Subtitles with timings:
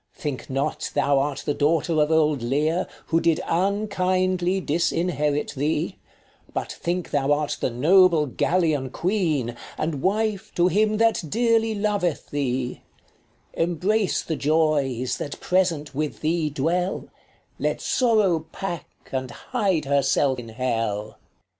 [0.15, 5.99] Think not thou art the daughter of old Leir, Who did unkindly disinherit thee:
[6.55, 11.75] But think thou art the noble Gallian queen, 25 And wife to him that dearly
[11.75, 12.81] loveth thee:
[13.53, 17.07] Embrace the joys that present with thee dwell,
[17.59, 21.19] Let sorrow pack and hide herself in hell.